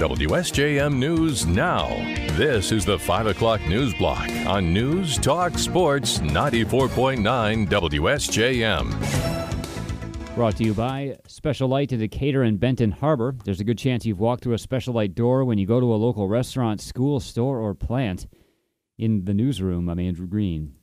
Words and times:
WSJM 0.00 0.96
News 0.96 1.44
Now. 1.44 1.86
This 2.34 2.72
is 2.72 2.86
the 2.86 2.98
5 2.98 3.26
o'clock 3.26 3.60
news 3.68 3.92
block 3.92 4.30
on 4.46 4.72
News 4.72 5.18
Talk 5.18 5.58
Sports 5.58 6.20
94.9 6.20 7.68
WSJM. 7.68 8.94
Brought 10.34 10.56
to 10.56 10.64
you 10.64 10.72
by 10.72 11.18
Special-Lite 11.26 11.90
to 11.90 11.98
Decatur 11.98 12.42
and 12.44 12.58
Benton 12.58 12.92
Harbor. 12.92 13.36
There's 13.44 13.60
a 13.60 13.64
good 13.64 13.76
chance 13.76 14.06
you've 14.06 14.20
walked 14.20 14.42
through 14.42 14.54
a 14.54 14.58
Special-Lite 14.58 15.14
door 15.14 15.44
when 15.44 15.58
you 15.58 15.66
go 15.66 15.80
to 15.80 15.92
a 15.92 15.96
local 15.96 16.28
restaurant, 16.28 16.80
school, 16.80 17.20
store, 17.20 17.58
or 17.58 17.74
plant. 17.74 18.26
In 18.96 19.26
the 19.26 19.34
newsroom, 19.34 19.90
I'm 19.90 19.98
Andrew 19.98 20.26
Green. 20.26 20.76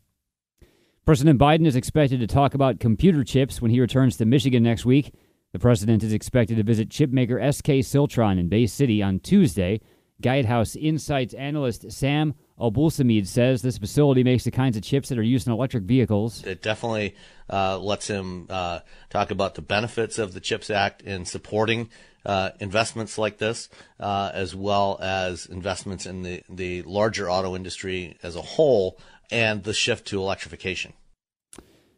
President 1.08 1.40
Biden 1.40 1.66
is 1.66 1.76
expected 1.76 2.20
to 2.20 2.28
talk 2.28 2.54
about 2.54 2.80
computer 2.80 3.24
chips 3.24 3.64
when 3.64 3.72
he 3.72 3.80
returns 3.82 4.18
to 4.18 4.26
Michigan 4.26 4.62
next 4.62 4.86
week. 4.86 5.12
The 5.54 5.60
president 5.60 6.04
is 6.04 6.12
expected 6.12 6.58
to 6.58 6.64
visit 6.64 6.90
chipmaker 6.90 7.54
SK 7.54 7.68
Siltron 7.82 8.38
in 8.38 8.50
Bay 8.50 8.66
City 8.66 9.02
on 9.02 9.20
Tuesday. 9.20 9.80
Guidehouse 10.22 10.76
Insights 10.76 11.34
analyst 11.36 11.90
Sam 11.92 12.34
Abuelsamid 12.60 13.28
says 13.28 13.62
this 13.62 13.78
facility 13.78 14.24
makes 14.24 14.44
the 14.44 14.52
kinds 14.52 14.76
of 14.76 14.84
chips 14.84 15.10
that 15.10 15.18
are 15.18 15.24
used 15.24 15.48
in 15.48 15.54
electric 15.54 15.84
vehicles. 15.84 16.44
It 16.44 16.62
definitely 16.62 17.16
uh, 17.50 17.78
lets 17.80 18.08
him 18.08 18.48
uh, 18.50 18.80
talk 19.10 19.32
about 19.32 19.56
the 19.56 19.62
benefits 19.62 20.18
of 20.18 20.34
the 20.34 20.42
CHIPS 20.42 20.70
Act 20.70 21.02
in 21.04 21.24
supporting 21.24 21.90
uh, 22.26 22.50
investments 22.60 23.18
like 23.18 23.38
this, 23.38 23.70
uh, 24.00 24.32
as 24.34 24.54
well 24.54 25.00
as 25.02 25.46
investments 25.46 26.06
in 26.06 26.24
the, 26.24 26.44
the 26.50 26.82
larger 26.82 27.30
auto 27.30 27.56
industry 27.56 28.18
as 28.22 28.36
a 28.36 28.42
whole 28.42 29.00
and 29.32 29.64
the 29.64 29.74
shift 29.74 30.08
to 30.08 30.20
electrification. 30.20 30.94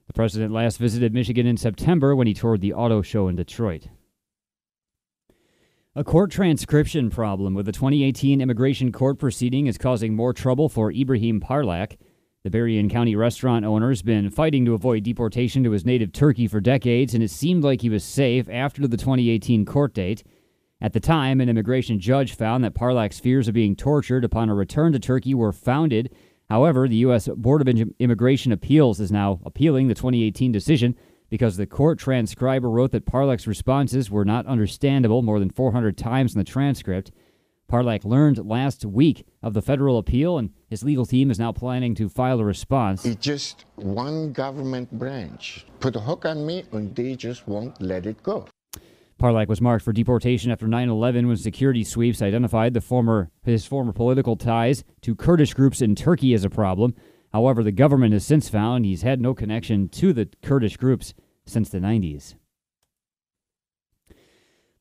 The 0.09 0.13
president 0.13 0.51
last 0.51 0.79
visited 0.79 1.13
Michigan 1.13 1.45
in 1.45 1.55
September 1.55 2.15
when 2.15 2.25
he 2.25 2.33
toured 2.33 2.61
the 2.61 2.73
auto 2.73 3.03
show 3.03 3.27
in 3.27 3.35
Detroit. 3.35 3.89
A 5.95 6.03
court 6.03 6.31
transcription 6.31 7.11
problem 7.11 7.53
with 7.53 7.67
the 7.67 7.71
2018 7.71 8.41
immigration 8.41 8.91
court 8.91 9.19
proceeding 9.19 9.67
is 9.67 9.77
causing 9.77 10.15
more 10.15 10.33
trouble 10.33 10.67
for 10.67 10.91
Ibrahim 10.91 11.39
Parlak. 11.39 11.97
The 12.43 12.49
Berrien 12.49 12.89
County 12.89 13.15
restaurant 13.15 13.65
owner 13.65 13.89
has 13.89 14.01
been 14.01 14.31
fighting 14.31 14.65
to 14.65 14.73
avoid 14.73 15.03
deportation 15.03 15.63
to 15.63 15.71
his 15.71 15.85
native 15.85 16.11
Turkey 16.11 16.47
for 16.47 16.59
decades, 16.59 17.13
and 17.13 17.21
it 17.21 17.29
seemed 17.29 17.63
like 17.63 17.81
he 17.81 17.89
was 17.89 18.03
safe 18.03 18.49
after 18.49 18.87
the 18.87 18.97
2018 18.97 19.63
court 19.63 19.93
date. 19.93 20.23
At 20.81 20.93
the 20.93 20.99
time, 20.99 21.39
an 21.39 21.49
immigration 21.49 21.99
judge 21.99 22.33
found 22.33 22.63
that 22.63 22.73
Parlak's 22.73 23.19
fears 23.19 23.47
of 23.47 23.53
being 23.53 23.75
tortured 23.75 24.25
upon 24.25 24.49
a 24.49 24.55
return 24.55 24.91
to 24.93 24.99
Turkey 24.99 25.35
were 25.35 25.51
founded. 25.51 26.11
However, 26.49 26.87
the 26.87 26.95
U.S. 26.97 27.27
Board 27.35 27.61
of 27.61 27.93
Immigration 27.99 28.51
Appeals 28.51 28.99
is 28.99 29.11
now 29.11 29.39
appealing 29.45 29.87
the 29.87 29.93
2018 29.93 30.51
decision 30.51 30.95
because 31.29 31.57
the 31.57 31.67
court 31.67 31.99
transcriber 31.99 32.69
wrote 32.69 32.91
that 32.91 33.05
Parlak's 33.05 33.45
responses 33.45 34.09
were 34.09 34.25
not 34.25 34.47
understandable 34.47 35.21
more 35.21 35.39
than 35.39 35.51
400 35.51 35.95
times 35.95 36.33
in 36.33 36.39
the 36.39 36.43
transcript. 36.43 37.11
Parlak 37.71 38.03
learned 38.03 38.43
last 38.47 38.83
week 38.83 39.27
of 39.43 39.53
the 39.53 39.61
federal 39.61 39.99
appeal, 39.99 40.39
and 40.39 40.49
his 40.67 40.81
legal 40.81 41.05
team 41.05 41.29
is 41.29 41.37
now 41.37 41.51
planning 41.51 41.93
to 41.93 42.09
file 42.09 42.39
a 42.39 42.43
response. 42.43 43.05
It's 43.05 43.23
just 43.23 43.65
one 43.75 44.33
government 44.33 44.91
branch 44.91 45.67
put 45.79 45.95
a 45.95 45.99
hook 45.99 46.25
on 46.25 46.47
me, 46.47 46.65
and 46.71 46.95
they 46.95 47.15
just 47.15 47.47
won't 47.47 47.79
let 47.79 48.07
it 48.07 48.23
go. 48.23 48.47
Parlak 49.19 49.47
was 49.47 49.61
marked 49.61 49.83
for 49.83 49.93
deportation 49.93 50.49
after 50.49 50.67
9/11 50.67 51.27
when 51.27 51.37
security 51.37 51.83
sweeps 51.83 52.21
identified 52.21 52.73
the 52.73 52.81
former 52.81 53.29
his 53.43 53.65
former 53.65 53.91
political 53.91 54.35
ties 54.35 54.83
to 55.01 55.13
Kurdish 55.13 55.53
groups 55.53 55.81
in 55.81 55.93
Turkey 55.93 56.33
as 56.33 56.45
a 56.45 56.49
problem. 56.49 56.95
However, 57.33 57.61
the 57.61 57.71
government 57.71 58.13
has 58.13 58.25
since 58.25 58.49
found 58.49 58.85
he's 58.85 59.03
had 59.03 59.21
no 59.21 59.33
connection 59.33 59.89
to 59.89 60.13
the 60.13 60.29
Kurdish 60.41 60.77
groups 60.77 61.13
since 61.45 61.69
the 61.69 61.79
90s. 61.79 62.35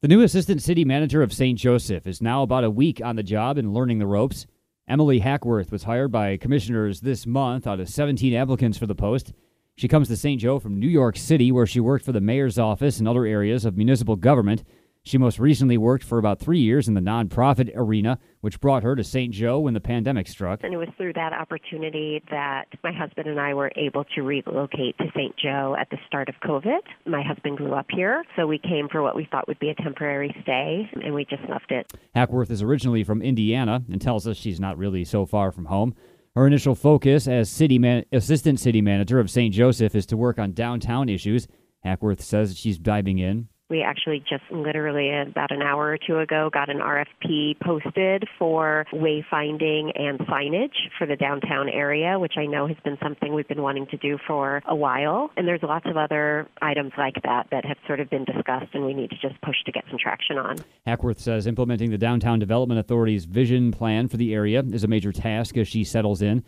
The 0.01 0.09
new 0.09 0.23
assistant 0.23 0.63
city 0.63 0.85
manager 0.85 1.23
of 1.23 1.33
St. 1.33 1.59
Joseph 1.59 2.07
is 2.07 2.23
now 2.23 2.43
about 2.43 2.63
a 2.63 2.71
week 2.71 3.05
on 3.05 3.17
the 3.17 3.25
job 3.25 3.59
and 3.59 3.75
learning 3.75 3.99
the 3.99 4.07
ropes. 4.07 4.47
Emily 4.87 5.19
Hackworth 5.19 5.73
was 5.73 5.83
hired 5.83 6.13
by 6.13 6.37
commissioners 6.37 7.01
this 7.01 7.27
month 7.27 7.67
out 7.67 7.81
of 7.81 7.89
17 7.89 8.33
applicants 8.33 8.79
for 8.79 8.87
the 8.87 8.95
post. 8.95 9.33
She 9.79 9.87
comes 9.87 10.09
to 10.09 10.17
St. 10.17 10.41
Joe 10.41 10.59
from 10.59 10.81
New 10.81 10.89
York 10.89 11.17
City, 11.17 11.53
where 11.53 11.65
she 11.65 11.79
worked 11.79 12.05
for 12.05 12.11
the 12.11 12.21
mayor's 12.21 12.59
office 12.59 12.99
and 12.99 13.07
other 13.07 13.25
areas 13.25 13.65
of 13.65 13.77
municipal 13.77 14.17
government. 14.17 14.65
She 15.05 15.19
most 15.19 15.39
recently 15.39 15.79
worked 15.79 16.03
for 16.03 16.19
about 16.19 16.41
three 16.41 16.59
years 16.59 16.89
in 16.89 16.95
the 16.95 17.01
nonprofit 17.01 17.71
arena, 17.77 18.19
which 18.41 18.59
brought 18.59 18.83
her 18.83 18.97
to 18.97 19.05
St. 19.05 19.33
Joe 19.33 19.61
when 19.61 19.75
the 19.75 19.81
pandemic 19.81 20.27
struck. 20.27 20.65
And 20.65 20.75
it 20.75 20.79
was 20.79 20.89
through 20.97 21.13
that 21.13 21.33
opportunity 21.33 22.21
that 22.29 22.65
my 22.83 22.91
husband 22.91 23.29
and 23.29 23.39
I 23.39 23.55
were 23.55 23.71
able 23.77 24.03
to 24.17 24.23
relocate 24.23 24.99
to 24.99 25.05
St. 25.15 25.37
Joe 25.37 25.77
at 25.79 25.89
the 25.91 25.99
start 26.09 26.29
of 26.29 26.35
COVID. 26.43 26.81
My 27.07 27.23
husband 27.23 27.59
grew 27.59 27.75
up 27.75 27.87
here, 27.89 28.25
so 28.35 28.49
we 28.49 28.59
came 28.59 28.89
for 28.91 29.01
what 29.01 29.15
we 29.15 29.29
thought 29.31 29.47
would 29.47 29.61
be 29.61 29.71
a 29.71 29.77
temporary 29.77 30.35
stay, 30.43 30.91
and 31.05 31.15
we 31.15 31.25
just 31.25 31.49
loved 31.49 31.71
it. 31.71 31.93
Hackworth 32.17 32.51
is 32.51 32.63
originally 32.63 33.05
from 33.05 33.23
Indiana 33.23 33.85
and 33.89 34.01
tells 34.01 34.27
us 34.27 34.37
she's 34.37 34.59
not 34.59 34.77
really 34.77 35.05
so 35.05 35.25
far 35.25 35.53
from 35.53 35.67
home. 35.67 35.95
Her 36.39 36.47
initial 36.47 36.77
focus 36.77 37.27
as 37.27 37.51
city 37.51 37.81
man- 37.81 38.05
assistant 38.13 38.61
city 38.61 38.81
manager 38.81 39.19
of 39.19 39.29
St. 39.29 39.53
Joseph 39.53 39.97
is 39.97 40.07
to 40.07 40.17
work 40.17 40.39
on 40.39 40.53
downtown 40.53 41.09
issues. 41.09 41.49
Hackworth 41.81 42.23
says 42.23 42.57
she's 42.57 42.79
diving 42.79 43.19
in 43.19 43.49
we 43.71 43.83
actually 43.83 44.21
just 44.21 44.45
literally 44.51 45.11
about 45.11 45.51
an 45.51 45.63
hour 45.63 45.89
or 45.89 45.99
two 45.99 46.19
ago 46.19 46.49
got 46.53 46.71
an 46.71 46.79
RFP 46.79 47.61
posted 47.61 48.25
for 48.39 48.87
wayfinding 48.93 49.93
and 49.99 50.19
signage 50.21 50.75
for 50.97 51.07
the 51.07 51.17
downtown 51.17 51.69
area, 51.69 52.19
which 52.19 52.35
I 52.37 52.47
know 52.47 52.67
has 52.67 52.77
been 52.83 52.97
something 53.03 53.35
we've 53.35 53.49
been 53.49 53.63
wanting 53.63 53.87
to 53.89 53.97
do 53.99 54.19
for 54.27 54.63
a 54.67 54.75
while. 54.75 55.31
And 55.37 55.47
there's 55.47 55.63
lots 55.63 55.87
of 55.87 55.97
other 55.97 56.49
items 56.63 56.93
like 56.97 57.17
that 57.25 57.49
that 57.51 57.65
have 57.67 57.77
sort 57.87 58.01
of 58.01 58.09
been 58.09 58.25
discussed 58.25 58.75
and 58.75 58.87
we 58.87 58.95
need 58.95 59.11
to 59.11 59.17
just 59.21 59.41
push 59.43 59.57
to 59.67 59.73
get 59.73 59.85
some 59.91 59.99
traction 59.99 60.39
on. 60.39 60.57
Hackworth 60.87 61.21
says 61.21 61.47
implementing 61.47 61.91
the 61.91 61.99
Downtown 61.99 62.39
Development 62.39 62.81
Authority's 62.81 63.27
vision 63.27 63.71
plan 63.71 64.09
for 64.09 64.17
the 64.17 64.33
area 64.33 64.63
is 64.73 64.85
a 64.85 64.89
major 64.89 65.13
task 65.13 65.57
as 65.59 65.69
she 65.69 65.85
settles 65.85 66.23
in. 66.23 66.43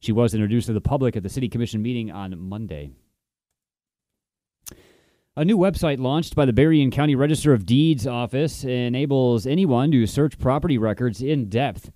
She 0.00 0.12
was 0.12 0.34
introduced 0.34 0.66
to 0.66 0.72
the 0.72 0.80
public 0.80 1.16
at 1.16 1.22
the 1.22 1.28
City 1.28 1.48
Commission 1.48 1.80
meeting 1.80 2.10
on 2.10 2.38
Monday. 2.38 2.90
A 5.36 5.44
new 5.44 5.58
website 5.58 5.98
launched 5.98 6.36
by 6.36 6.44
the 6.44 6.52
Berrien 6.52 6.92
County 6.92 7.16
Register 7.16 7.52
of 7.52 7.66
Deeds 7.66 8.06
office 8.06 8.62
enables 8.62 9.48
anyone 9.48 9.90
to 9.90 10.06
search 10.06 10.38
property 10.38 10.78
records 10.78 11.20
in 11.20 11.48
depth. 11.48 11.90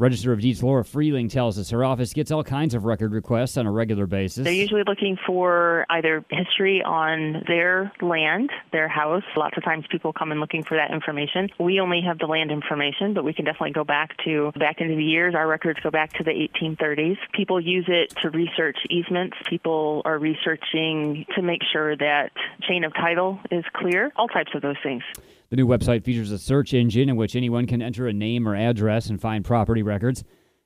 Register 0.00 0.32
of 0.32 0.40
Deeds 0.40 0.62
Laura 0.62 0.84
Freeling 0.84 1.28
tells 1.28 1.58
us 1.58 1.70
her 1.70 1.84
office 1.84 2.12
gets 2.12 2.30
all 2.30 2.44
kinds 2.44 2.72
of 2.72 2.84
record 2.84 3.10
requests 3.10 3.56
on 3.56 3.66
a 3.66 3.72
regular 3.72 4.06
basis. 4.06 4.44
They're 4.44 4.52
usually 4.52 4.84
looking 4.86 5.18
for 5.26 5.86
either 5.90 6.24
history 6.30 6.80
on 6.84 7.42
their 7.48 7.90
land, 8.00 8.48
their 8.70 8.86
house. 8.86 9.24
Lots 9.36 9.56
of 9.56 9.64
times 9.64 9.86
people 9.90 10.12
come 10.12 10.30
in 10.30 10.38
looking 10.38 10.62
for 10.62 10.76
that 10.76 10.92
information. 10.92 11.48
We 11.58 11.80
only 11.80 12.00
have 12.06 12.20
the 12.20 12.26
land 12.26 12.52
information, 12.52 13.12
but 13.12 13.24
we 13.24 13.34
can 13.34 13.44
definitely 13.44 13.72
go 13.72 13.82
back 13.82 14.16
to 14.24 14.52
back 14.52 14.80
into 14.80 14.94
the 14.94 15.02
years. 15.02 15.34
Our 15.34 15.48
records 15.48 15.80
go 15.82 15.90
back 15.90 16.12
to 16.12 16.22
the 16.22 16.30
1830s. 16.30 17.16
People 17.32 17.60
use 17.60 17.86
it 17.88 18.14
to 18.22 18.30
research 18.30 18.78
easements. 18.90 19.36
People 19.50 20.02
are 20.04 20.16
researching 20.16 21.26
to 21.34 21.42
make 21.42 21.62
sure 21.72 21.96
that 21.96 22.30
chain 22.68 22.84
of 22.84 22.94
title 22.94 23.40
is 23.50 23.64
clear. 23.72 24.12
All 24.14 24.28
types 24.28 24.52
of 24.54 24.62
those 24.62 24.76
things. 24.80 25.02
The 25.50 25.56
new 25.56 25.66
website 25.66 26.04
features 26.04 26.30
a 26.30 26.38
search 26.38 26.74
engine 26.74 27.08
in 27.08 27.16
which 27.16 27.34
anyone 27.34 27.66
can 27.66 27.80
enter 27.80 28.06
a 28.06 28.12
name 28.12 28.46
or 28.46 28.54
address 28.54 29.08
and 29.08 29.18
find 29.18 29.44
property 29.44 29.82
records. 29.82 30.22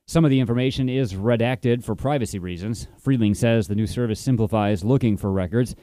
Some 0.07 0.25
of 0.25 0.31
the 0.31 0.41
information 0.41 0.89
is 0.89 1.13
redacted 1.13 1.85
for 1.85 1.95
privacy 1.95 2.37
reasons. 2.37 2.89
Freeling 2.99 3.33
says 3.33 3.67
the 3.67 3.75
new 3.75 3.87
service 3.87 4.19
simplifies 4.19 4.83
looking 4.83 5.15
for 5.15 5.31
records. 5.31 5.73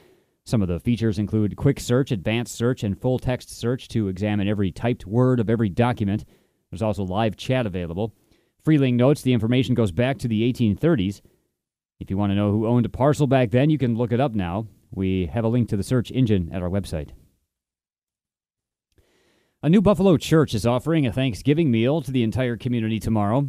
Some 0.45 0.61
of 0.61 0.67
the 0.67 0.79
features 0.79 1.17
include 1.17 1.55
quick 1.55 1.79
search, 1.79 2.11
advanced 2.11 2.53
search, 2.53 2.83
and 2.83 2.99
full 2.99 3.17
text 3.17 3.49
search 3.49 3.87
to 3.89 4.07
examine 4.07 4.47
every 4.47 4.71
typed 4.71 5.07
word 5.07 5.39
of 5.39 5.49
every 5.49 5.69
document. 5.69 6.23
There's 6.69 6.83
also 6.83 7.03
live 7.03 7.35
chat 7.35 7.65
available. 7.65 8.13
Freeling 8.63 8.97
notes 8.97 9.23
the 9.23 9.33
information 9.33 9.73
goes 9.73 9.91
back 9.91 10.19
to 10.19 10.27
the 10.27 10.53
1830s. 10.53 11.21
If 11.99 12.11
you 12.11 12.17
want 12.17 12.29
to 12.29 12.35
know 12.35 12.51
who 12.51 12.67
owned 12.67 12.85
a 12.85 12.89
parcel 12.89 13.25
back 13.25 13.49
then, 13.49 13.71
you 13.71 13.79
can 13.79 13.95
look 13.95 14.11
it 14.11 14.19
up 14.19 14.35
now. 14.35 14.67
We 14.91 15.25
have 15.27 15.43
a 15.43 15.47
link 15.47 15.69
to 15.69 15.77
the 15.77 15.83
search 15.83 16.11
engine 16.11 16.51
at 16.53 16.61
our 16.61 16.69
website. 16.69 17.09
A 19.63 19.69
new 19.69 19.79
Buffalo 19.79 20.17
church 20.17 20.55
is 20.55 20.65
offering 20.65 21.05
a 21.05 21.13
Thanksgiving 21.13 21.69
meal 21.69 22.01
to 22.01 22.09
the 22.09 22.23
entire 22.23 22.57
community 22.57 22.99
tomorrow. 22.99 23.47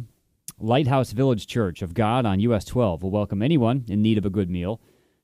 Lighthouse 0.59 1.11
Village 1.11 1.47
Church 1.47 1.81
of 1.81 1.95
God 1.95 2.23
on 2.23 2.39
US 2.41 2.65
12 2.65 3.01
will 3.01 3.09
welcome 3.09 3.41
anyone 3.41 3.83
in 3.87 4.03
need 4.03 4.19
of 4.19 4.25
a 4.25 4.29
good 4.29 4.47
meal. 4.47 4.79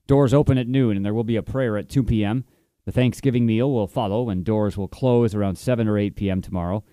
Doors 0.08 0.34
open 0.34 0.58
at 0.58 0.68
noon 0.68 0.98
and 0.98 1.06
there 1.06 1.14
will 1.14 1.24
be 1.24 1.36
a 1.36 1.44
prayer 1.44 1.78
at 1.78 1.90
2 1.90 2.02
p.m. 2.02 2.44
The 2.86 2.92
Thanksgiving 2.92 3.46
meal 3.46 3.72
will 3.72 3.86
follow 3.86 4.32
and 4.32 4.44
doors 4.44 4.78
will 4.78 4.88
close 4.88 5.36
around 5.36 5.60
7 5.60 5.88
or 5.88 5.96
8 5.96 6.16
p.m. 6.16 6.42
tomorrow. 6.42 6.84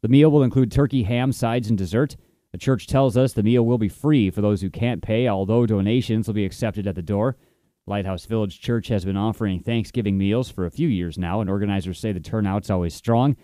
The 0.00 0.08
meal 0.08 0.32
will 0.32 0.42
include 0.42 0.72
turkey, 0.72 1.04
ham, 1.04 1.30
sides, 1.30 1.68
and 1.68 1.78
dessert. 1.78 2.16
The 2.50 2.58
church 2.58 2.88
tells 2.88 3.16
us 3.16 3.34
the 3.34 3.44
meal 3.44 3.64
will 3.64 3.78
be 3.78 3.88
free 3.88 4.30
for 4.30 4.40
those 4.40 4.62
who 4.62 4.68
can't 4.68 5.00
pay, 5.00 5.28
although 5.28 5.64
donations 5.64 6.26
will 6.26 6.34
be 6.34 6.44
accepted 6.44 6.88
at 6.88 6.96
the 6.96 7.02
door. 7.02 7.36
Lighthouse 7.86 8.24
Village 8.24 8.60
Church 8.60 8.88
has 8.88 9.04
been 9.04 9.16
offering 9.16 9.60
Thanksgiving 9.60 10.16
meals 10.16 10.50
for 10.50 10.64
a 10.64 10.70
few 10.70 10.88
years 10.88 11.18
now, 11.18 11.40
and 11.40 11.50
organizers 11.50 11.98
say 11.98 12.12
the 12.12 12.20
turnout's 12.20 12.70
always 12.70 12.94
strong. 12.94 13.36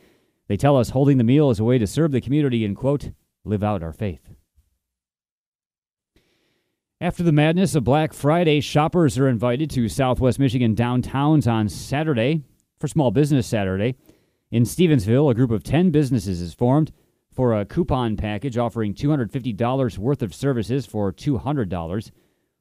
They 0.49 0.57
tell 0.57 0.79
us 0.79 0.91
holding 0.91 1.19
the 1.19 1.25
meal 1.25 1.51
is 1.51 1.61
a 1.61 1.65
way 1.65 1.77
to 1.77 1.87
serve 1.87 2.13
the 2.13 2.23
community 2.23 2.65
and, 2.65 2.75
quote, 2.75 3.11
live 3.45 3.63
out 3.63 3.83
our 3.83 3.93
faith. 3.93 4.31
After 7.03 7.23
the 7.23 7.33
madness 7.33 7.75
of 7.75 7.85
Black 7.85 8.13
Friday, 8.15 8.61
shoppers 8.61 9.19
are 9.19 9.29
invited 9.29 9.71
to 9.71 9.89
Southwest 9.89 10.39
Michigan 10.39 10.75
downtowns 10.75 11.51
on 11.51 11.69
Saturday 11.69 12.43
for 12.79 12.89
Small 12.89 13.11
Business 13.11 13.47
Saturday. 13.47 13.95
In 14.51 14.65
Stevensville, 14.65 15.31
a 15.31 15.35
group 15.35 15.51
of 15.51 15.63
10 15.63 15.91
businesses 15.91 16.41
is 16.41 16.55
formed 16.55 16.93
for 17.31 17.59
a 17.59 17.65
coupon 17.65 18.17
package 18.17 18.59
offering 18.59 18.95
$250 18.95 19.99
worth 19.99 20.23
of 20.23 20.35
services 20.35 20.85
for 20.87 21.13
$200. 21.13 22.11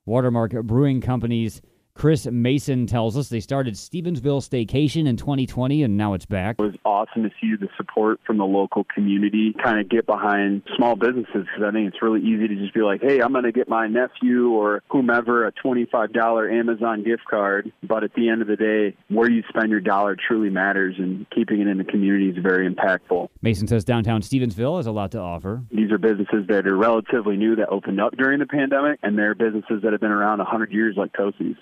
Watermark 0.10 0.54
Brewing 0.64 1.02
Company's 1.02 1.62
Chris 2.00 2.26
Mason 2.28 2.88
tells 2.88 3.18
us 3.18 3.28
they 3.28 3.42
started 3.42 3.74
Stevensville 3.74 4.40
Staycation 4.40 5.06
in 5.06 5.18
2020 5.18 5.84
and 5.84 5.98
now 5.98 6.14
it's 6.14 6.26
back. 6.26 6.56
It 6.58 6.62
was 6.62 6.76
awesome 6.86 7.24
to 7.24 7.30
see 7.42 7.58
the 7.60 7.68
support 7.76 8.22
from 8.26 8.38
the 8.38 8.46
local 8.46 8.86
community 8.86 9.54
kind 9.62 9.82
of 9.82 9.90
get 9.90 10.06
behind 10.06 10.62
small 10.78 10.96
businesses 10.96 11.46
because 11.46 11.62
I 11.62 11.72
think 11.72 11.90
it's 11.90 12.02
really 12.02 12.22
easy 12.22 12.48
to 12.48 12.56
just 12.56 12.74
be 12.74 12.84
like, 12.84 13.02
hey, 13.02 13.20
I'm 13.20 13.34
going 13.34 13.44
to 13.44 13.52
get 13.52 13.68
my 13.68 13.88
nephew 13.88 14.52
or 14.52 14.82
whomever 14.90 15.46
a 15.46 15.52
$25 15.52 16.50
Amazon 16.50 17.04
gift 17.04 17.24
card. 17.30 17.70
But 17.84 18.06
at 18.06 18.14
the 18.14 18.30
end 18.30 18.42
of 18.42 18.48
the 18.48 18.56
day, 18.56 18.96
where 19.10 19.30
you 19.30 19.44
spend 19.50 19.70
your 19.70 19.82
dollar 19.82 20.16
truly 20.16 20.50
matters 20.50 20.96
and 20.98 21.30
keeping 21.32 21.60
it 21.60 21.68
in 21.68 21.80
the 21.80 21.84
community 21.84 22.30
is 22.30 22.38
very 22.42 22.74
impactful. 22.74 23.28
Mason 23.42 23.68
says 23.68 23.84
downtown 23.84 24.22
Stevensville 24.22 24.78
has 24.78 24.88
a 24.88 24.94
lot 24.94 25.12
to 25.12 25.20
offer. 25.20 25.64
These 25.70 25.92
are 25.92 25.98
businesses 25.98 26.48
that 26.48 26.66
are 26.66 26.78
relatively 26.78 27.36
new 27.36 27.58
that 27.58 27.68
opened 27.68 28.00
up 28.00 28.16
during 28.16 28.40
the 28.40 28.48
pandemic, 28.48 29.00
and 29.04 29.18
they're 29.18 29.36
businesses 29.36 29.82
that 29.84 29.92
have 29.92 30.00
been 30.00 30.12
around 30.12 30.38
100 30.38 30.72
years 30.72 30.96
like 30.96 31.12
Tosi's. 31.12 31.58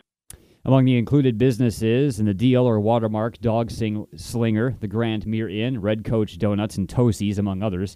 Among 0.68 0.84
the 0.84 0.98
included 0.98 1.38
businesses 1.38 2.20
in 2.20 2.26
the 2.26 2.34
deal 2.34 2.68
are 2.68 2.78
Watermark, 2.78 3.40
Dog 3.40 3.72
Sing- 3.72 4.06
Slinger, 4.18 4.76
the 4.82 4.88
Grand 4.90 5.26
Mere 5.26 5.48
Inn, 5.48 5.80
Red 5.80 6.04
Coach 6.04 6.38
Donuts, 6.38 6.76
and 6.76 6.90
Tosi's, 6.90 7.40
among 7.40 7.64
others. 7.64 7.96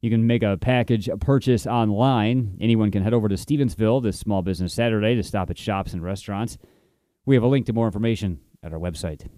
You 0.00 0.10
can 0.10 0.26
make 0.26 0.42
a 0.42 0.58
package 0.60 1.08
purchase 1.20 1.68
online. 1.68 2.58
Anyone 2.60 2.90
can 2.90 3.04
head 3.04 3.14
over 3.14 3.28
to 3.28 3.36
Stevensville 3.36 4.02
this 4.02 4.18
Small 4.18 4.42
Business 4.42 4.74
Saturday 4.74 5.14
to 5.14 5.22
stop 5.22 5.50
at 5.50 5.58
shops 5.58 5.92
and 5.92 6.02
restaurants. 6.02 6.58
We 7.26 7.36
have 7.36 7.44
a 7.44 7.48
link 7.48 7.66
to 7.66 7.72
more 7.72 7.86
information 7.86 8.40
at 8.60 8.72
our 8.72 8.80
website. 8.80 9.28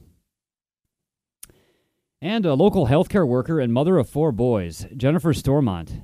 And 2.23 2.47
a 2.47 2.55
local 2.55 2.87
healthcare 2.87 3.29
worker 3.29 3.61
and 3.61 3.71
mother 3.71 3.99
of 3.99 4.09
four 4.09 4.33
boys, 4.33 4.87
Jennifer 4.97 5.35
Stormont, 5.35 6.01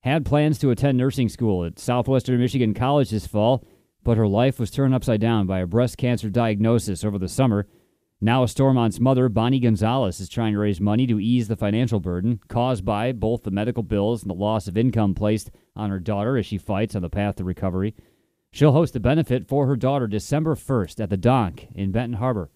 had 0.00 0.26
plans 0.26 0.58
to 0.58 0.72
attend 0.72 0.98
nursing 0.98 1.28
school 1.28 1.64
at 1.64 1.78
Southwestern 1.78 2.40
Michigan 2.40 2.74
College 2.74 3.10
this 3.10 3.28
fall 3.28 3.64
but 4.08 4.16
her 4.16 4.26
life 4.26 4.58
was 4.58 4.70
turned 4.70 4.94
upside 4.94 5.20
down 5.20 5.46
by 5.46 5.58
a 5.58 5.66
breast 5.66 5.98
cancer 5.98 6.30
diagnosis 6.30 7.04
over 7.04 7.18
the 7.18 7.28
summer. 7.28 7.66
Now, 8.22 8.46
Stormont's 8.46 8.98
mother, 8.98 9.28
Bonnie 9.28 9.60
Gonzalez, 9.60 10.18
is 10.18 10.30
trying 10.30 10.54
to 10.54 10.58
raise 10.60 10.80
money 10.80 11.06
to 11.06 11.20
ease 11.20 11.46
the 11.46 11.56
financial 11.56 12.00
burden 12.00 12.40
caused 12.48 12.86
by 12.86 13.12
both 13.12 13.42
the 13.42 13.50
medical 13.50 13.82
bills 13.82 14.22
and 14.22 14.30
the 14.30 14.34
loss 14.34 14.66
of 14.66 14.78
income 14.78 15.14
placed 15.14 15.50
on 15.76 15.90
her 15.90 16.00
daughter 16.00 16.38
as 16.38 16.46
she 16.46 16.56
fights 16.56 16.96
on 16.96 17.02
the 17.02 17.10
path 17.10 17.36
to 17.36 17.44
recovery. 17.44 17.94
She'll 18.50 18.72
host 18.72 18.96
a 18.96 19.00
benefit 19.00 19.46
for 19.46 19.66
her 19.66 19.76
daughter 19.76 20.06
December 20.06 20.54
1st 20.54 21.02
at 21.02 21.10
the 21.10 21.18
Donk 21.18 21.68
in 21.74 21.92
Benton 21.92 22.14
Harbor. 22.14 22.50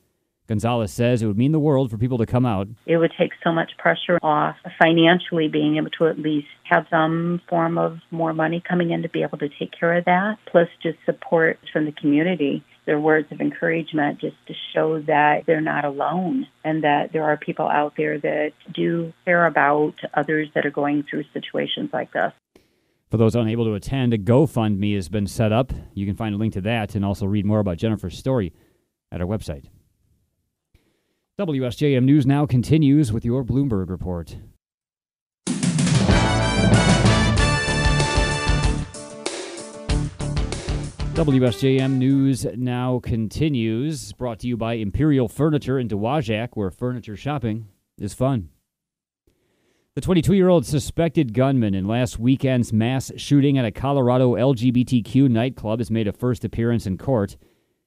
Gonzalez 0.49 0.93
says 0.93 1.23
it 1.23 1.27
would 1.27 1.39
mean 1.39 1.53
the 1.53 1.61
world 1.61 1.91
for 1.91 1.99
people 1.99 2.19
to 2.19 2.27
come 2.27 2.45
out. 2.45 2.69
It 2.85 2.97
would 2.97 3.13
take 3.19 3.31
so 3.45 3.53
much 3.53 3.73
pressure 3.79 4.19
off 4.23 4.57
financially 4.79 5.49
being 5.49 5.77
able 5.77 5.91
to 5.99 6.09
at 6.09 6.19
least 6.19 6.49
have 6.65 6.87
some 6.91 7.41
form 7.49 7.79
of 7.79 7.99
more 8.11 8.33
money 8.33 8.63
coming 8.67 8.91
in 8.91 9.03
to 9.03 9.09
be 9.09 9.23
able 9.23 9.39
to 9.39 9.49
take 9.49 9.71
care 9.79 9.97
of 9.97 10.05
that, 10.07 10.39
plus 10.51 10.69
just 10.83 10.99
support 11.07 11.59
from 11.73 11.85
the 11.85 11.93
community. 11.93 12.65
Their 12.85 12.99
words 12.99 13.31
of 13.31 13.41
encouragement 13.41 14.21
just 14.21 14.35
to 14.49 14.55
show 14.75 15.01
that 15.03 15.45
they're 15.47 15.61
not 15.61 15.85
alone 15.85 16.49
and 16.65 16.83
that 16.83 17.13
there 17.13 17.23
are 17.23 17.37
people 17.37 17.69
out 17.69 17.95
there 17.97 18.19
that 18.19 18.51
do 18.75 19.13
care 19.25 19.47
about 19.47 19.95
others 20.15 20.49
that 20.57 20.67
are 20.67 20.71
going 20.71 21.05
through 21.09 21.23
situations 21.33 21.91
like 21.93 22.13
this. 22.13 22.33
For 23.13 23.19
those 23.19 23.37
unable 23.37 23.67
to 23.67 23.75
attend, 23.75 24.13
a 24.15 24.19
GoFundMe 24.19 24.97
has 24.97 25.09
been 25.09 25.29
set 25.29 25.53
up. 25.53 25.73
You 25.95 26.07
can 26.07 26.17
find 26.17 26.35
a 26.35 26.39
link 26.39 26.55
to 26.55 26.61
that 26.63 26.97
and 26.97 27.05
also 27.05 27.27
read 27.27 27.47
more 27.47 27.61
about 27.61 27.77
Jennifer's 27.77 28.19
story 28.19 28.53
at 29.13 29.21
our 29.21 29.27
website. 29.29 29.67
WSJM 31.41 32.05
News 32.05 32.27
now 32.27 32.45
continues 32.45 33.11
with 33.11 33.25
your 33.25 33.43
Bloomberg 33.43 33.89
report. 33.89 34.37
WSJM 41.15 41.93
News 41.93 42.45
now 42.55 42.99
continues, 42.99 44.13
brought 44.13 44.41
to 44.41 44.47
you 44.47 44.59
by 44.59 44.75
Imperial 44.75 45.27
Furniture 45.27 45.79
in 45.79 45.89
Dowagiac, 45.89 46.51
where 46.53 46.71
furniture 46.71 47.17
shopping 47.17 47.69
is 47.97 48.13
fun. 48.13 48.51
The 49.95 50.03
22 50.03 50.35
year 50.35 50.51
old 50.51 50.67
suspected 50.67 51.33
gunman 51.33 51.75
in 51.75 51.89
last 51.89 52.19
weekend's 52.19 52.75
mass 52.75 53.11
shooting 53.17 53.57
at 53.57 53.65
a 53.65 53.71
Colorado 53.71 54.35
LGBTQ 54.35 55.31
nightclub 55.31 55.81
has 55.81 55.91
made 55.91 56.09
a 56.09 56.13
first 56.13 56.45
appearance 56.45 56.87
in 56.87 56.99
court. 56.99 57.39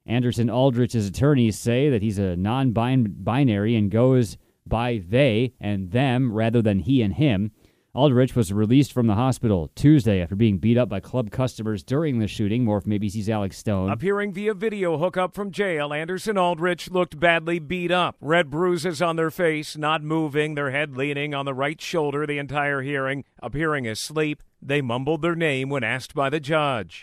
Anderson 0.05 0.49
Aldrich's 0.49 1.07
attorneys 1.07 1.57
say 1.57 1.89
that 1.89 2.01
he's 2.01 2.19
a 2.19 2.35
non 2.35 2.71
binary 2.71 3.75
and 3.75 3.89
goes 3.89 4.37
by 4.65 5.01
they 5.07 5.53
and 5.59 5.91
them 5.91 6.31
rather 6.31 6.61
than 6.61 6.79
he 6.79 7.01
and 7.01 7.13
him. 7.15 7.51
Aldrich 7.95 8.35
was 8.35 8.51
released 8.51 8.91
from 8.91 9.07
the 9.07 9.15
hospital 9.15 9.71
Tuesday 9.73 10.21
after 10.21 10.35
being 10.35 10.57
beat 10.57 10.77
up 10.77 10.89
by 10.89 10.99
club 10.99 11.31
customers 11.31 11.81
during 11.81 12.19
the 12.19 12.27
shooting. 12.27 12.65
More 12.65 12.81
from 12.81 12.91
ABC's 12.91 13.29
Alex 13.29 13.57
Stone. 13.57 13.89
Appearing 13.89 14.33
via 14.33 14.53
video 14.53 14.97
hookup 14.97 15.33
from 15.33 15.49
jail, 15.49 15.93
Anderson 15.93 16.37
Aldrich 16.37 16.91
looked 16.91 17.17
badly 17.17 17.57
beat 17.57 17.91
up. 17.91 18.17
Red 18.19 18.49
bruises 18.49 19.01
on 19.01 19.15
their 19.15 19.31
face, 19.31 19.77
not 19.77 20.03
moving, 20.03 20.55
their 20.55 20.71
head 20.71 20.97
leaning 20.97 21.33
on 21.33 21.45
the 21.45 21.53
right 21.53 21.79
shoulder 21.79 22.27
the 22.27 22.37
entire 22.37 22.81
hearing. 22.81 23.23
Appearing 23.41 23.87
asleep, 23.87 24.43
they 24.61 24.81
mumbled 24.81 25.21
their 25.21 25.35
name 25.35 25.69
when 25.69 25.85
asked 25.85 26.13
by 26.13 26.29
the 26.29 26.41
judge. 26.41 27.01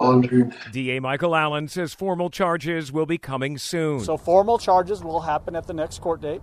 Aldrich. 0.00 0.54
DA 0.72 0.98
Michael 0.98 1.36
Allen 1.36 1.68
says 1.68 1.92
formal 1.92 2.30
charges 2.30 2.90
will 2.90 3.06
be 3.06 3.18
coming 3.18 3.58
soon. 3.58 4.00
So, 4.00 4.16
formal 4.16 4.58
charges 4.58 5.04
will 5.04 5.20
happen 5.20 5.54
at 5.54 5.66
the 5.66 5.74
next 5.74 6.00
court 6.00 6.22
date. 6.22 6.40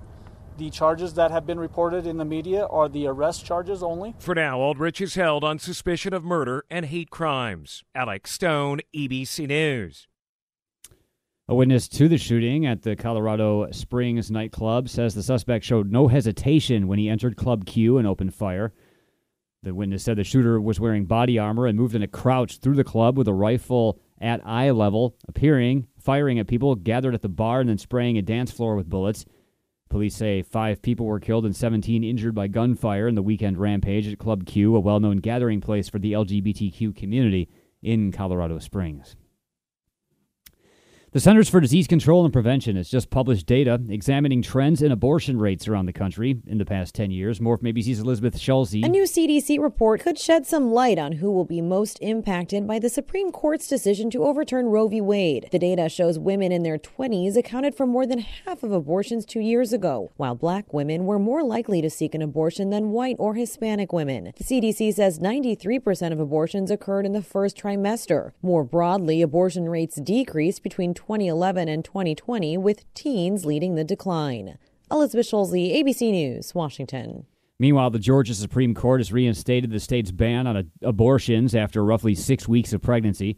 The 0.57 0.69
charges 0.69 1.13
that 1.15 1.31
have 1.31 1.45
been 1.45 1.59
reported 1.59 2.07
in 2.07 2.17
the 2.17 2.25
media 2.25 2.65
are 2.67 2.89
the 2.89 3.07
arrest 3.07 3.45
charges 3.45 3.83
only. 3.83 4.15
For 4.19 4.33
now, 4.33 4.59
Aldrich 4.59 5.01
is 5.01 5.15
held 5.15 5.43
on 5.43 5.59
suspicion 5.59 6.13
of 6.13 6.23
murder 6.23 6.65
and 6.69 6.85
hate 6.85 7.09
crimes. 7.09 7.83
Alex 7.93 8.31
Stone, 8.31 8.81
ABC 8.95 9.47
News. 9.47 10.07
A 11.47 11.55
witness 11.55 11.87
to 11.89 12.07
the 12.07 12.17
shooting 12.17 12.65
at 12.65 12.81
the 12.81 12.95
Colorado 12.95 13.71
Springs 13.71 14.29
nightclub 14.29 14.89
says 14.89 15.15
the 15.15 15.23
suspect 15.23 15.63
showed 15.63 15.91
no 15.91 16.09
hesitation 16.09 16.87
when 16.87 16.99
he 16.99 17.07
entered 17.07 17.37
Club 17.37 17.65
Q 17.65 17.97
and 17.97 18.07
opened 18.07 18.33
fire. 18.33 18.73
The 19.63 19.73
witness 19.73 20.03
said 20.03 20.17
the 20.17 20.23
shooter 20.23 20.61
was 20.61 20.79
wearing 20.79 21.05
body 21.05 21.39
armor 21.39 21.65
and 21.65 21.77
moved 21.77 21.95
in 21.95 22.03
a 22.03 22.07
crouch 22.07 22.59
through 22.59 22.75
the 22.75 22.83
club 22.83 23.17
with 23.17 23.27
a 23.27 23.33
rifle 23.33 23.99
at 24.19 24.45
eye 24.45 24.71
level, 24.71 25.15
appearing, 25.27 25.87
firing 25.99 26.39
at 26.39 26.47
people 26.47 26.75
gathered 26.75 27.13
at 27.13 27.21
the 27.21 27.29
bar, 27.29 27.59
and 27.59 27.69
then 27.69 27.77
spraying 27.77 28.17
a 28.17 28.21
dance 28.21 28.51
floor 28.51 28.75
with 28.75 28.89
bullets. 28.89 29.25
Police 29.89 30.15
say 30.15 30.41
five 30.41 30.81
people 30.81 31.05
were 31.05 31.19
killed 31.19 31.45
and 31.45 31.55
17 31.55 32.03
injured 32.03 32.35
by 32.35 32.47
gunfire 32.47 33.07
in 33.07 33.15
the 33.15 33.21
weekend 33.21 33.57
rampage 33.57 34.07
at 34.07 34.19
Club 34.19 34.45
Q, 34.45 34.75
a 34.75 34.79
well 34.79 34.99
known 34.99 35.17
gathering 35.17 35.61
place 35.61 35.89
for 35.89 35.99
the 35.99 36.13
LGBTQ 36.13 36.95
community 36.95 37.49
in 37.81 38.11
Colorado 38.11 38.59
Springs. 38.59 39.15
The 41.13 41.21
Centers 41.21 41.47
for 41.47 41.61
Disease 41.61 41.87
Control 41.87 42.25
and 42.25 42.33
Prevention 42.33 42.75
has 42.75 42.89
just 42.89 43.09
published 43.09 43.45
data 43.45 43.79
examining 43.87 44.41
trends 44.41 44.81
in 44.81 44.91
abortion 44.91 45.39
rates 45.39 45.65
around 45.65 45.85
the 45.85 45.93
country 45.93 46.41
in 46.45 46.57
the 46.57 46.65
past 46.65 46.93
10 46.95 47.11
years. 47.11 47.39
More 47.39 47.57
from 47.57 47.67
ABC's 47.69 47.99
Elizabeth 47.99 48.37
Schulze. 48.37 48.73
A 48.73 48.89
new 48.89 49.03
CDC 49.03 49.57
report 49.57 50.01
could 50.01 50.19
shed 50.19 50.45
some 50.45 50.73
light 50.73 50.99
on 50.99 51.13
who 51.13 51.31
will 51.31 51.45
be 51.45 51.61
most 51.61 51.97
impacted 52.01 52.67
by 52.67 52.77
the 52.77 52.89
Supreme 52.89 53.31
Court's 53.31 53.69
decision 53.69 54.09
to 54.09 54.25
overturn 54.25 54.65
Roe 54.65 54.89
v. 54.89 54.99
Wade. 54.99 55.47
The 55.49 55.59
data 55.59 55.87
shows 55.87 56.19
women 56.19 56.51
in 56.51 56.63
their 56.63 56.77
20s 56.77 57.37
accounted 57.37 57.73
for 57.73 57.87
more 57.87 58.05
than 58.05 58.19
half 58.19 58.61
of 58.61 58.73
abortions 58.73 59.25
two 59.25 59.39
years 59.39 59.71
ago, 59.71 60.11
while 60.17 60.35
black 60.35 60.73
women 60.73 61.05
were 61.05 61.19
more 61.19 61.41
likely 61.41 61.81
to 61.81 61.89
seek 61.89 62.15
an 62.15 62.21
abortion 62.21 62.69
than 62.69 62.91
white 62.91 63.15
or 63.17 63.35
Hispanic 63.35 63.93
women. 63.93 64.33
The 64.37 64.43
CDC 64.43 64.93
says 64.93 65.19
93% 65.19 66.11
of 66.11 66.19
abortions 66.19 66.69
occurred 66.69 67.05
in 67.05 67.13
the 67.13 67.23
first 67.23 67.57
trimester. 67.57 68.33
More 68.41 68.65
broadly, 68.65 69.21
abortion 69.21 69.69
rates 69.69 69.95
decreased 69.95 70.61
between 70.61 70.96
2011 70.97 71.69
and 71.69 71.85
2020, 71.85 72.57
with 72.57 72.91
teens 72.93 73.45
leading 73.45 73.75
the 73.75 73.83
decline. 73.85 74.57
Elizabeth 74.91 75.27
Schulze, 75.27 75.51
ABC 75.53 76.11
News, 76.11 76.53
Washington. 76.55 77.25
Meanwhile, 77.59 77.91
the 77.91 77.99
Georgia 77.99 78.33
Supreme 78.33 78.73
Court 78.73 78.99
has 78.99 79.13
reinstated 79.13 79.71
the 79.71 79.79
state's 79.79 80.11
ban 80.11 80.47
on 80.47 80.71
abortions 80.81 81.55
after 81.55 81.85
roughly 81.85 82.15
six 82.15 82.47
weeks 82.47 82.73
of 82.73 82.81
pregnancy. 82.81 83.37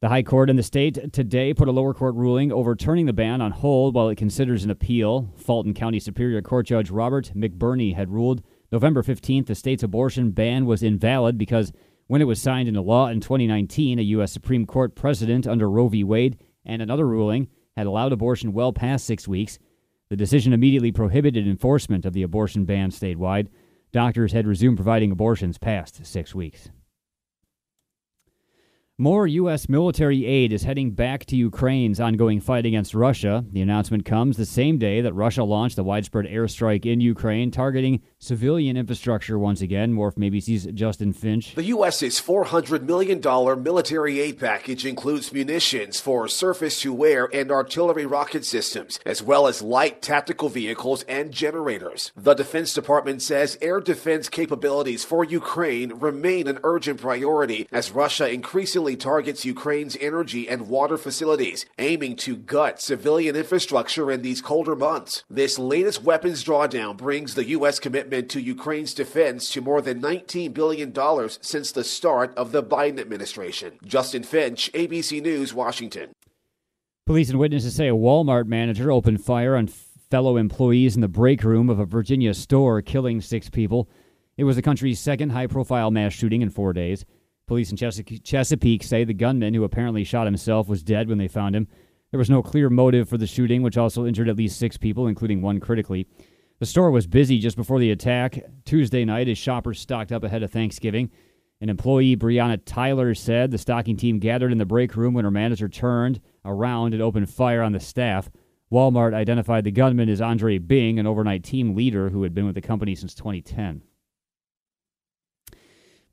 The 0.00 0.08
High 0.08 0.22
Court 0.22 0.50
in 0.50 0.56
the 0.56 0.62
state 0.62 1.12
today 1.12 1.52
put 1.52 1.68
a 1.68 1.72
lower 1.72 1.94
court 1.94 2.14
ruling 2.14 2.52
overturning 2.52 3.06
the 3.06 3.12
ban 3.12 3.40
on 3.40 3.52
hold 3.52 3.94
while 3.94 4.08
it 4.08 4.16
considers 4.16 4.64
an 4.64 4.70
appeal. 4.70 5.32
Fulton 5.36 5.74
County 5.74 5.98
Superior 5.98 6.42
Court 6.42 6.66
Judge 6.66 6.90
Robert 6.90 7.32
McBurney 7.34 7.94
had 7.94 8.10
ruled 8.10 8.42
November 8.70 9.02
15th 9.02 9.46
the 9.46 9.54
state's 9.54 9.82
abortion 9.82 10.30
ban 10.30 10.66
was 10.66 10.82
invalid 10.82 11.38
because 11.38 11.72
when 12.06 12.20
it 12.20 12.26
was 12.26 12.40
signed 12.40 12.68
into 12.68 12.82
law 12.82 13.08
in 13.08 13.20
2019, 13.20 13.98
a 13.98 14.02
U.S. 14.02 14.32
Supreme 14.32 14.66
Court 14.66 14.94
precedent 14.94 15.46
under 15.46 15.70
Roe 15.70 15.88
v. 15.88 16.04
Wade 16.04 16.38
and 16.64 16.80
another 16.82 17.06
ruling 17.06 17.48
had 17.76 17.86
allowed 17.86 18.12
abortion 18.12 18.52
well 18.52 18.72
past 18.72 19.04
six 19.04 19.26
weeks. 19.26 19.58
The 20.10 20.16
decision 20.16 20.52
immediately 20.52 20.92
prohibited 20.92 21.46
enforcement 21.46 22.04
of 22.04 22.12
the 22.12 22.22
abortion 22.22 22.64
ban 22.64 22.90
statewide. 22.90 23.48
Doctors 23.92 24.32
had 24.32 24.46
resumed 24.46 24.76
providing 24.76 25.10
abortions 25.10 25.58
past 25.58 26.04
six 26.04 26.34
weeks. 26.34 26.70
More 28.96 29.26
U.S. 29.26 29.68
military 29.68 30.24
aid 30.24 30.52
is 30.52 30.62
heading 30.62 30.92
back 30.92 31.24
to 31.24 31.36
Ukraine's 31.36 31.98
ongoing 31.98 32.40
fight 32.40 32.64
against 32.64 32.94
Russia. 32.94 33.44
The 33.50 33.60
announcement 33.60 34.04
comes 34.04 34.36
the 34.36 34.46
same 34.46 34.78
day 34.78 35.00
that 35.00 35.12
Russia 35.14 35.42
launched 35.42 35.78
a 35.78 35.82
widespread 35.82 36.26
airstrike 36.26 36.86
in 36.86 37.00
Ukraine, 37.00 37.50
targeting 37.50 38.02
civilian 38.20 38.76
infrastructure 38.76 39.36
once 39.36 39.60
again. 39.60 39.92
More 39.92 40.12
from 40.12 40.22
ABC's 40.22 40.66
Justin 40.74 41.12
Finch. 41.12 41.56
The 41.56 41.64
U.S.'s 41.64 42.20
$400 42.20 42.82
million 42.82 43.20
military 43.64 44.20
aid 44.20 44.38
package 44.38 44.86
includes 44.86 45.32
munitions 45.32 45.98
for 45.98 46.28
surface 46.28 46.80
to 46.82 47.04
air 47.04 47.28
and 47.34 47.50
artillery 47.50 48.06
rocket 48.06 48.44
systems, 48.44 49.00
as 49.04 49.20
well 49.20 49.48
as 49.48 49.60
light 49.60 50.02
tactical 50.02 50.48
vehicles 50.48 51.02
and 51.08 51.32
generators. 51.32 52.12
The 52.14 52.34
Defense 52.34 52.72
Department 52.72 53.22
says 53.22 53.58
air 53.60 53.80
defense 53.80 54.28
capabilities 54.28 55.04
for 55.04 55.24
Ukraine 55.24 55.94
remain 55.94 56.46
an 56.46 56.60
urgent 56.62 57.00
priority 57.00 57.66
as 57.72 57.90
Russia 57.90 58.32
increasingly 58.32 58.83
targets 58.92 59.46
Ukraine's 59.46 59.96
energy 59.98 60.46
and 60.46 60.68
water 60.68 60.98
facilities, 60.98 61.64
aiming 61.78 62.16
to 62.16 62.36
gut 62.36 62.82
civilian 62.82 63.34
infrastructure 63.34 64.12
in 64.12 64.20
these 64.20 64.42
colder 64.42 64.76
months. 64.76 65.24
This 65.30 65.58
latest 65.58 66.02
weapons 66.02 66.44
drawdown 66.44 66.98
brings 66.98 67.34
the 67.34 67.48
U.S. 67.56 67.78
commitment 67.78 68.28
to 68.28 68.40
Ukraine's 68.40 68.92
defense 68.92 69.48
to 69.52 69.62
more 69.62 69.80
than 69.80 70.02
$19 70.02 70.52
billion 70.52 70.92
since 71.40 71.72
the 71.72 71.82
start 71.82 72.36
of 72.36 72.52
the 72.52 72.62
Biden 72.62 73.00
administration. 73.00 73.78
Justin 73.84 74.22
Finch, 74.22 74.70
ABC 74.74 75.22
News, 75.22 75.54
Washington. 75.54 76.10
Police 77.06 77.30
and 77.30 77.38
witnesses 77.38 77.74
say 77.74 77.88
a 77.88 77.94
Walmart 77.94 78.46
manager 78.46 78.92
opened 78.92 79.24
fire 79.24 79.56
on 79.56 79.66
fellow 79.66 80.36
employees 80.36 80.94
in 80.94 81.00
the 81.00 81.08
break 81.08 81.42
room 81.42 81.70
of 81.70 81.80
a 81.80 81.84
Virginia 81.84 82.34
store, 82.34 82.82
killing 82.82 83.20
six 83.20 83.48
people. 83.48 83.88
It 84.36 84.44
was 84.44 84.56
the 84.56 84.62
country's 84.62 85.00
second 85.00 85.30
high 85.30 85.46
profile 85.46 85.90
mass 85.90 86.12
shooting 86.12 86.42
in 86.42 86.50
four 86.50 86.72
days. 86.72 87.04
Police 87.46 87.70
in 87.70 87.76
Chesapeake 87.76 88.82
say 88.82 89.04
the 89.04 89.12
gunman, 89.12 89.52
who 89.52 89.64
apparently 89.64 90.02
shot 90.02 90.26
himself, 90.26 90.66
was 90.66 90.82
dead 90.82 91.08
when 91.08 91.18
they 91.18 91.28
found 91.28 91.54
him. 91.54 91.68
There 92.10 92.18
was 92.18 92.30
no 92.30 92.42
clear 92.42 92.70
motive 92.70 93.08
for 93.08 93.18
the 93.18 93.26
shooting, 93.26 93.62
which 93.62 93.76
also 93.76 94.06
injured 94.06 94.28
at 94.28 94.36
least 94.36 94.58
six 94.58 94.76
people, 94.76 95.06
including 95.06 95.42
one 95.42 95.60
critically. 95.60 96.06
The 96.60 96.66
store 96.66 96.90
was 96.90 97.06
busy 97.06 97.38
just 97.38 97.56
before 97.56 97.78
the 97.78 97.90
attack 97.90 98.38
Tuesday 98.64 99.04
night 99.04 99.28
as 99.28 99.36
shoppers 99.36 99.80
stocked 99.80 100.12
up 100.12 100.24
ahead 100.24 100.42
of 100.42 100.52
Thanksgiving. 100.52 101.10
An 101.60 101.68
employee, 101.68 102.16
Brianna 102.16 102.60
Tyler, 102.64 103.14
said 103.14 103.50
the 103.50 103.58
stocking 103.58 103.96
team 103.96 104.18
gathered 104.20 104.52
in 104.52 104.58
the 104.58 104.64
break 104.64 104.96
room 104.96 105.12
when 105.12 105.24
her 105.24 105.30
manager 105.30 105.68
turned 105.68 106.20
around 106.44 106.94
and 106.94 107.02
opened 107.02 107.28
fire 107.28 107.62
on 107.62 107.72
the 107.72 107.80
staff. 107.80 108.30
Walmart 108.72 109.12
identified 109.12 109.64
the 109.64 109.70
gunman 109.70 110.08
as 110.08 110.20
Andre 110.20 110.58
Bing, 110.58 110.98
an 110.98 111.06
overnight 111.06 111.44
team 111.44 111.74
leader 111.74 112.08
who 112.08 112.22
had 112.22 112.34
been 112.34 112.46
with 112.46 112.54
the 112.54 112.60
company 112.60 112.94
since 112.94 113.14
2010. 113.14 113.82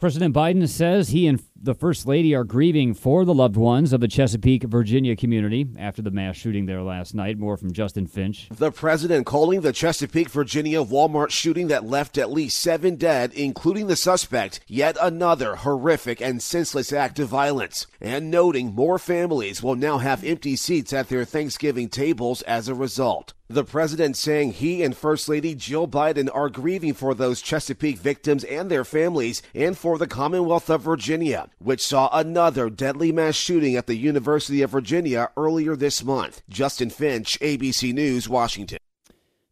President 0.02 0.34
Biden 0.34 0.68
says 0.68 1.10
he 1.10 1.28
and 1.28 1.44
the 1.56 1.76
First 1.76 2.08
Lady 2.08 2.34
are 2.34 2.44
grieving 2.44 2.96
for 2.96 3.24
the 3.24 3.36
loved 3.36 3.56
ones 3.56 3.94
of 3.94 4.02
the 4.02 4.08
Chesapeake, 4.08 4.64
Virginia 4.64 5.16
community 5.16 5.68
after 5.78 6.02
the 6.02 6.10
mass 6.10 6.36
shooting 6.36 6.66
there 6.66 6.82
last 6.82 7.14
night. 7.14 7.38
More 7.38 7.56
from 7.56 7.72
Justin 7.72 8.08
Finch. 8.08 8.50
The 8.50 8.72
president 8.72 9.28
calling 9.28 9.62
the 9.62 9.72
Chesapeake, 9.72 10.32
Virginia 10.32 10.84
Walmart 10.84 11.30
shooting 11.30 11.68
that 11.68 11.86
left 11.86 12.18
at 12.18 12.32
least 12.32 12.60
seven 12.60 12.96
dead, 12.96 13.32
including 13.36 13.86
the 13.86 13.96
suspect, 13.96 14.62
yet 14.68 14.98
another 15.00 15.58
horrific 15.58 16.20
and 16.20 16.42
senseless 16.42 16.92
act 16.92 17.20
of 17.20 17.28
violence. 17.28 17.86
And 18.02 18.32
noting 18.32 18.74
more 18.74 18.98
families 18.98 19.62
will 19.62 19.76
now 19.76 20.00
have 20.00 20.24
empty 20.24 20.56
seats 20.56 20.94
at 20.94 21.10
their 21.10 21.26
Thanksgiving 21.26 21.90
tables 21.90 22.42
as 22.42 22.68
a 22.68 22.74
result. 22.74 23.34
The 23.52 23.66
president 23.66 24.16
saying 24.16 24.54
he 24.54 24.82
and 24.82 24.96
First 24.96 25.28
Lady 25.28 25.56
Jill 25.56 25.86
Biden 25.86 26.30
are 26.34 26.48
grieving 26.48 26.94
for 26.94 27.14
those 27.14 27.42
Chesapeake 27.42 27.98
victims 27.98 28.46
and 28.46 28.72
their 28.72 28.86
families 28.86 29.42
and 29.54 29.78
for 29.78 29.98
the 29.98 30.08
Commonwealth 30.08 30.70
of 30.70 30.84
Virginia, 30.84 31.50
which 31.60 31.86
saw 31.86 32.08
another 32.14 32.70
deadly 32.70 33.12
mass 33.12 33.36
shooting 33.36 33.76
at 33.76 33.88
the 33.88 33.98
University 33.98 34.62
of 34.62 34.70
Virginia 34.70 35.32
earlier 35.36 35.76
this 35.76 36.02
month. 36.02 36.42
Justin 36.48 36.90
Finch, 36.90 37.38
ABC 37.42 37.94
News, 37.94 38.30
Washington. 38.30 38.80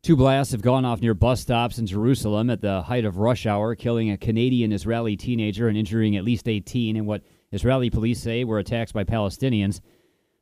Two 0.02 0.16
blasts 0.16 0.54
have 0.54 0.62
gone 0.62 0.86
off 0.86 1.02
near 1.02 1.14
bus 1.14 1.42
stops 1.42 1.78
in 1.78 1.86
Jerusalem 1.86 2.50
at 2.50 2.62
the 2.62 2.84
height 2.84 3.04
of 3.04 3.18
rush 3.18 3.46
hour, 3.46 3.76
killing 3.76 4.12
a 4.12 4.18
Canadian 4.18 4.72
Israeli 4.72 5.18
teenager 5.18 5.68
and 5.68 5.78
injuring 5.78 6.16
at 6.16 6.24
least 6.24 6.48
18 6.48 6.96
in 6.96 7.06
what 7.06 7.22
Israeli 7.52 7.90
police 7.90 8.22
say 8.22 8.46
were 8.46 8.60
attacks 8.60 8.94
by 8.94 9.04
Palestinians. 9.04 9.82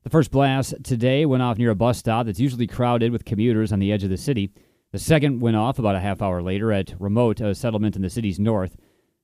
The 0.07 0.11
first 0.11 0.31
blast 0.31 0.73
today 0.85 1.25
went 1.25 1.43
off 1.43 1.57
near 1.57 1.71
a 1.71 1.75
bus 1.75 1.97
stop 1.97 2.27
that's 2.27 2.39
usually 2.39 2.65
crowded 2.65 3.11
with 3.11 3.25
commuters 3.25 3.73
on 3.73 3.79
the 3.79 3.91
edge 3.91 4.05
of 4.05 4.09
the 4.09 4.15
city. 4.15 4.53
The 4.93 4.99
second 4.99 5.41
went 5.41 5.57
off 5.57 5.79
about 5.79 5.97
a 5.97 5.99
half 5.99 6.21
hour 6.21 6.41
later 6.41 6.71
at 6.71 6.97
Ramot 6.97 7.41
a 7.41 7.53
settlement 7.53 7.97
in 7.97 8.03
the 8.03 8.09
city's 8.09 8.39
north. 8.39 8.77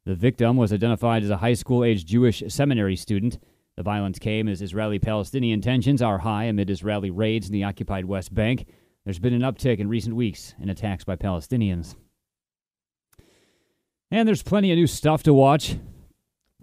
The 0.04 0.14
victim 0.14 0.58
was 0.58 0.74
identified 0.74 1.24
as 1.24 1.30
a 1.30 1.38
high 1.38 1.54
school 1.54 1.86
age 1.86 2.04
Jewish 2.04 2.44
seminary 2.50 2.98
student. 2.98 3.40
The 3.78 3.84
violence 3.84 4.20
came 4.20 4.50
as 4.50 4.62
Israeli 4.62 5.00
Palestinian 5.00 5.62
tensions 5.62 6.02
are 6.02 6.18
high 6.18 6.44
amid 6.44 6.70
Israeli 6.70 7.12
raids 7.12 7.48
in 7.48 7.54
the 7.54 7.64
occupied 7.64 8.04
West 8.04 8.34
Bank. 8.34 8.68
There's 9.06 9.20
been 9.20 9.34
an 9.34 9.42
uptick 9.42 9.80
in 9.80 9.88
recent 9.88 10.18
weeks 10.18 10.54
in 10.60 10.68
attacks 10.68 11.06
by 11.06 11.16
Palestinians. 11.16 11.96
And 14.12 14.28
there's 14.28 14.44
plenty 14.44 14.70
of 14.74 14.78
new 14.78 14.88
stuff 14.88 15.24
to 15.24 15.34
watch 15.34 15.78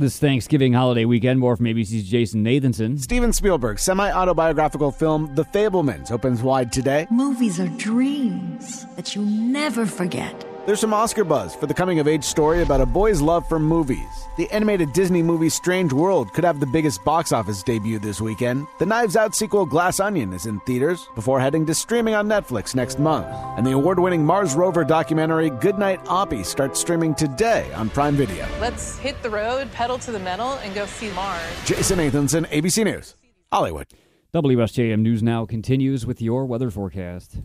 this 0.01 0.19
Thanksgiving 0.19 0.73
holiday 0.73 1.05
weekend. 1.05 1.39
More 1.39 1.57
from 1.57 1.67
ABC's 1.67 2.09
Jason 2.09 2.45
Nathanson. 2.45 2.99
Steven 2.99 3.33
Spielberg's 3.33 3.83
semi 3.83 4.11
autobiographical 4.11 4.91
film, 4.91 5.33
The 5.35 5.45
Fabelmans, 5.45 6.11
opens 6.11 6.43
wide 6.43 6.73
today. 6.73 7.07
Movies 7.11 7.61
are 7.61 7.69
dreams 7.69 8.87
that 8.97 9.15
you 9.15 9.23
never 9.23 9.87
forget. 9.87 10.45
There's 10.67 10.81
some 10.81 10.95
Oscar 10.95 11.25
buzz 11.25 11.55
for 11.55 11.67
the 11.67 11.75
coming 11.75 12.01
of 12.01 12.09
age 12.09 12.25
story 12.25 12.63
about 12.63 12.81
a 12.81 12.87
boy's 12.87 13.21
love 13.21 13.49
for 13.49 13.59
movies. 13.59 14.20
The 14.41 14.51
animated 14.53 14.95
Disney 14.95 15.23
movie 15.23 15.51
Strange 15.51 15.93
World 15.93 16.33
could 16.33 16.45
have 16.45 16.61
the 16.61 16.67
biggest 16.67 17.05
box 17.05 17.31
office 17.31 17.63
debut 17.63 17.99
this 17.99 18.23
weekend. 18.23 18.67
The 18.79 18.87
Knives 18.87 19.15
Out 19.15 19.35
sequel 19.35 19.67
Glass 19.67 20.01
Onion 20.01 20.33
is 20.33 20.47
in 20.47 20.61
theaters 20.61 21.07
before 21.15 21.39
heading 21.39 21.67
to 21.67 21.75
streaming 21.75 22.15
on 22.15 22.27
Netflix 22.27 22.75
next 22.75 22.99
month. 22.99 23.27
And 23.59 23.67
the 23.67 23.73
award 23.73 23.99
winning 23.99 24.25
Mars 24.25 24.55
rover 24.55 24.83
documentary 24.83 25.51
Goodnight 25.51 26.03
Oppy 26.07 26.43
starts 26.43 26.81
streaming 26.81 27.15
today 27.15 27.71
on 27.75 27.91
Prime 27.91 28.17
Video. 28.17 28.49
Let's 28.63 28.97
hit 28.97 29.23
the 29.23 29.29
road, 29.29 29.71
pedal 29.73 29.99
to 29.99 30.11
the 30.11 30.19
metal, 30.19 30.55
and 30.65 30.75
go 30.75 30.87
see 30.87 31.11
Mars. 31.11 31.43
Jason 31.67 31.99
Nathanson, 31.99 32.49
ABC 32.49 32.83
News, 32.83 33.17
Hollywood. 33.53 33.89
WSJM 34.33 35.01
News 35.01 35.23
Now 35.23 35.45
continues 35.45 36.07
with 36.07 36.23
your 36.23 36.47
weather 36.47 36.71
forecast. 36.71 37.41